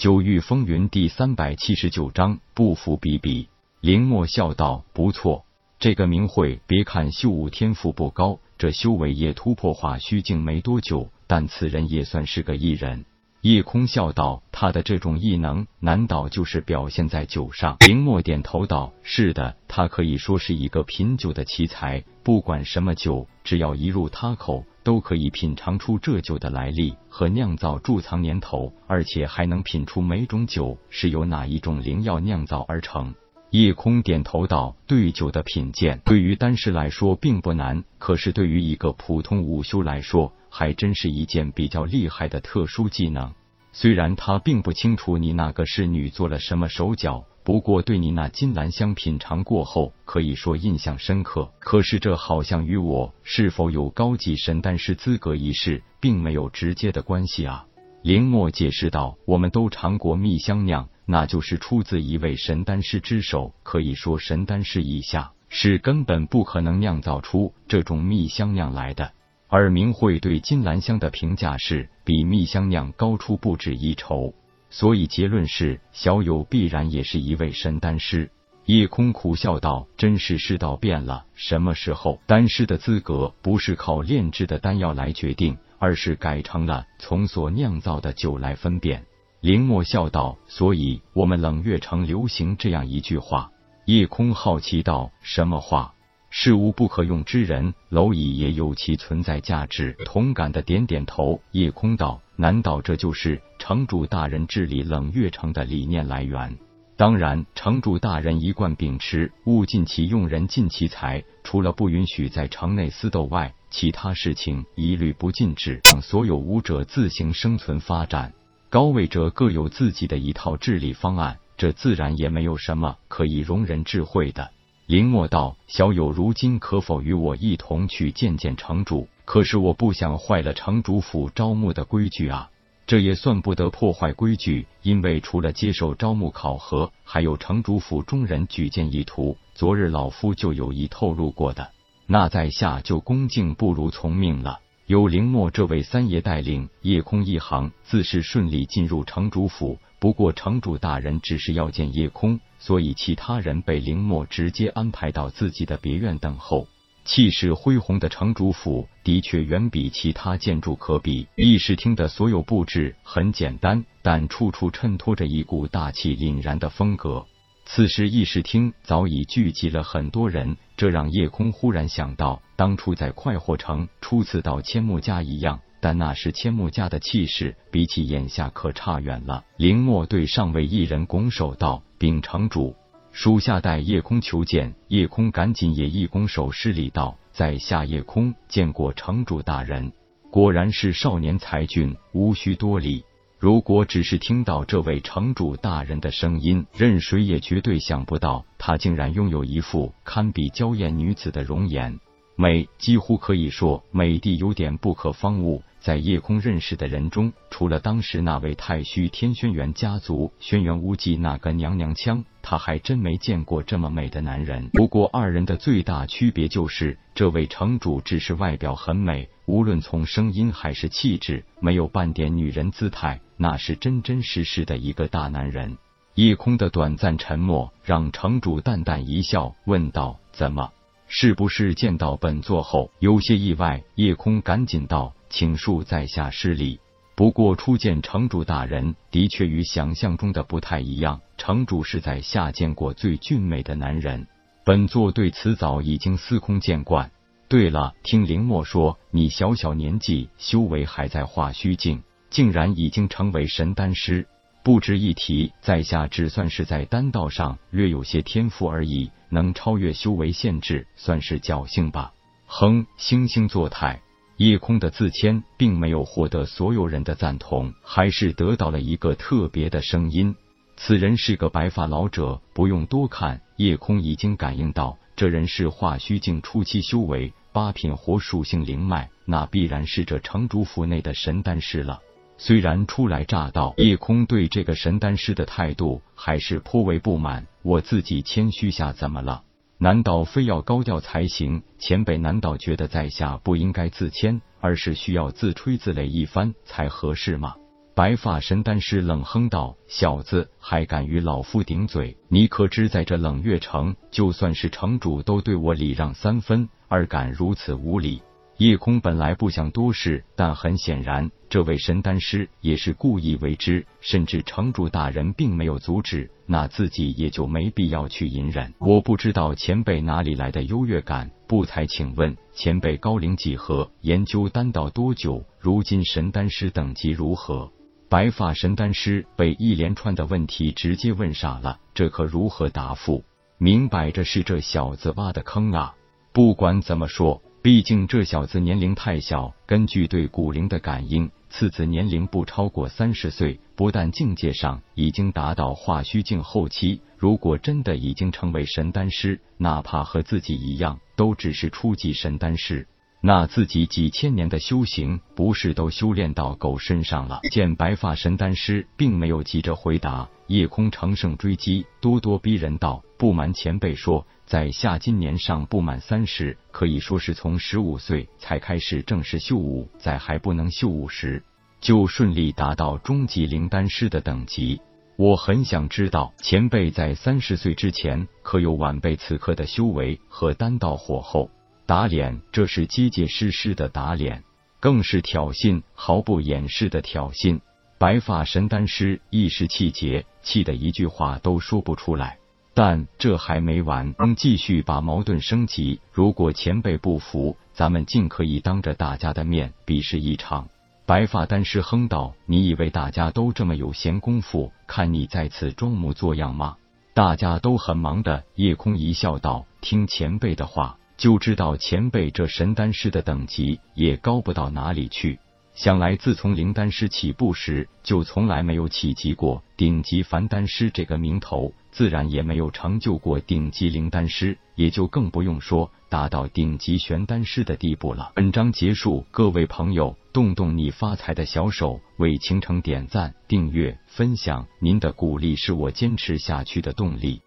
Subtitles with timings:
[0.00, 3.48] 九域风云第三百七十九章不服比比。
[3.82, 5.44] 林墨笑道：“不错，
[5.78, 13.04] 这个明慧，别看秀武天赋不高，这修为也突破化虚境没多久，但此人也算是个异人。”
[13.42, 22.04] 叶空笑道：“他的这种异能，难道就是表现在酒上？”林墨点头道：“是的，他可以说是一个品酒的奇才。
[22.22, 33.14] 不管什么酒，只要一入他口，都可以品尝出这酒的来历和酿造贮藏年头，而且还能品出每种酒是由哪一种灵药酿造而成。”
[33.50, 43.32] 叶空点头道：“对酒的品鉴，对于丹师来说并不难，可是对于一个普通武修来说，还真是一件比较厉害的特殊技能。
[43.72, 51.50] 虽然他并不清楚你那个侍女做了什么手脚，不过对你那金兰香品尝过后，可以说印象深刻。
[51.58, 57.66] 可是这好像与我是否有高级神丹师资格一事，并没有直接的关系啊。”
[58.02, 69.10] 林墨解释道：“我们都尝过蜜香酿。”那就是出自一位神丹师之手，可以说神丹师以下是根本不可能酿造出这种蜜香酿来的。
[69.48, 74.34] 而明慧对金兰香的评价是比蜜香酿高出不止一筹，
[74.70, 78.30] 所以结论是小友必然也是一位神丹师。
[78.66, 89.02] 叶空苦笑道：“真是世道变了，什么时候丹师的资格不是靠炼制的丹药来决定，而是改成了从所酿造的酒来分辨。”
[89.40, 93.50] 林墨笑道：“所以，我们冷月城流行这样一句话。”
[93.86, 95.94] 叶空好奇道：“什么话？”
[96.28, 99.96] 事无不可用之人，蝼蚁也有其存在价值。
[100.04, 101.40] 同感的点点头。
[101.52, 106.58] 叶空道：“难道这就是城主大人治理冷月城的理念来源？”
[106.98, 118.34] 当然，城主大人一贯秉持“物尽其用，人尽其才”，除了不允许在城内私斗外，其他事情一律不禁止，让所有武者自行生存发展。
[118.70, 124.52] 高位者各有自己的一套治理方案，这自然也没有什么可以容人智慧的。
[124.86, 129.08] 林墨道：“小友如今可否与我一同去见见城主？
[129.24, 132.48] 可是我不想坏了城主府招募的规矩啊。
[132.86, 139.36] 这也算不得破坏规矩，因为除了接受招募考核，还有城主府中人举荐意图。
[139.52, 141.72] 昨日老夫就有意透露过的，
[142.06, 149.78] 那在下就恭敬不如从命了。”有林墨这位三爷带领，夜空一行自是顺利进入城主府。
[150.00, 156.66] 不过城主大人只是要见夜空，所以其他人被林墨直接安排到自己的别院等候。
[157.04, 161.28] 气势恢宏的城主府的确远比其他建筑可比。
[161.36, 167.24] 议事厅的所有布置很简单，但处处衬托着一股大气凛然的风格。
[167.64, 179.44] 此时议事厅早已聚集了很多人，这让叶空忽然想到当初在快活城初次到千木家一样，但那时千木家的气势比起眼下可差远了。
[179.56, 182.74] 林墨对上位一人拱手道：“禀城主，
[183.12, 189.92] 属下代叶空求见。”叶空赶紧也一拱手施礼道：“在下叶空见过城主大人，
[190.32, 193.04] 果然是少年才俊，无需多礼。”
[193.40, 201.98] 如果只是听到这位城主大人的声音，任谁也绝对想不到，他竟然拥有一副堪比娇艳女子的容颜，
[202.40, 205.62] 美几乎可以说美的有点不可方物。
[205.78, 214.70] 在夜空认识的人中，除了当时那位太虚天轩辕家族轩辕无忌那个娘娘腔，他还真没见过这么美的男人。
[214.70, 225.76] 不过二人的最大区别就是，这位城主只是外表很美，无论从声音还是气质，没有半点女人姿态，那是真真实实的一个大男人。
[226.14, 230.70] 夜空的短暂沉默让城主淡淡一笑，问道：“怎么？
[231.12, 235.12] 是不是见到本座后有些意外？”夜空赶紧道。
[235.32, 236.80] 请恕在下失礼。
[237.14, 241.20] 不过初见城主大人，的确与想象中的不太一样。
[241.36, 244.26] 城主是在下见过最俊美的男人，
[244.64, 247.12] 本座对此早已经司空见惯。
[247.48, 254.26] 对了，听林墨说，你小小年纪修为还在化虚境，竟然已经成为神丹师，
[254.64, 255.52] 不值一提。
[255.60, 262.12] 在下只算是在丹道上略有些天赋而已，能超越修为限制，算是侥幸吧。
[262.46, 264.02] 哼，惺惺作态。
[264.36, 270.34] 夜空的自谦并没有获得所有人的赞同，还是得到了一个特别的声音。
[270.78, 282.00] 此人是个白发老者，不用多看，夜空已经感应到这人是化虚境初期修为，八品火属性灵脉，那必然是这城主府内的神丹师了。
[282.42, 287.46] 虽然初来乍到，夜空对这个神丹师的态度还是颇为不满。
[287.60, 289.42] 我自己谦虚下怎么了？
[289.76, 291.62] 难道非要高调才行？
[291.78, 297.56] 前辈难道觉得在下不应该自谦，而是需要自吹自擂一番才合适吗？
[297.94, 302.16] 白发神丹师冷哼道：“小子，还敢与老夫顶嘴？
[302.28, 308.22] 你可知在这冷月城，就算是城主都对我礼让三分，而敢如此无礼？”
[308.60, 313.86] 叶空本来不想多事，但很显然，这位神丹师也是故意为之。
[314.02, 318.74] 甚至城主大人并没有阻止，那自己也就没必要去隐忍。
[318.78, 323.90] 我不知道前辈哪里来的优越感，不才请问前辈高龄几何？
[324.02, 325.42] 研究丹道多久？
[325.58, 327.72] 如今神丹师等级如何？
[328.10, 333.24] 白发神丹师被一连串的问题直接问傻了，这可如何答复？
[333.56, 335.94] 明摆着是这小子挖的坑啊！
[336.34, 337.40] 不管怎么说。
[337.62, 352.88] 毕竟这小子年龄太小，根据对古灵的感应，次子年龄不超过三十岁，不但境界上已经达到化虚境后期，如果真的已经成为神丹师，哪怕和自己一样，都只是初级神丹师。
[353.20, 357.40] 那自己几千年的修行，不是都修炼到狗身上了？
[357.50, 371.42] 见白发神丹师并没有急着回答，夜空乘胜追击，咄咄逼人道：“不瞒前辈说，在下今年尚不满三十，可以说是从十五岁才开始正式修武，在还不能修武时，
[371.82, 374.80] 就顺利达到中级灵丹师的等级。
[375.16, 381.50] 我很想知道，前辈在三十岁之前，可有晚辈此刻的修为和丹道火候？”
[381.84, 384.42] 打脸，这是结结实实的打脸，
[384.80, 387.60] 更是挑衅，毫不掩饰的挑衅。
[387.98, 392.39] 白发神丹师一时气结，气得一句话都说不出来。
[392.72, 396.00] 但这还没完，继续把矛盾升级。
[396.12, 400.68] 如果前辈不服，咱们尽可以当着大家的面比试一场。
[401.06, 406.76] 白发丹师哼道：“你以为大家都这么有闲工夫看你在此装模作样吗？
[407.14, 415.38] 大家都很忙的。”夜空一笑道：“听前辈的话。”就知道前辈这神丹师的等级也高不到哪里去。
[415.74, 428.32] 想来自从灵丹师起步时，就从来没有企及过顶级凡丹师这个名头，自然也没有成就过顶级灵丹师，也就更不用说达到顶级玄丹师的地步了。
[428.34, 437.40] 本章结束，各位朋友，动动你发财的小手，为倾城点赞、订阅、分享，您的鼓励是我坚持下去的动力。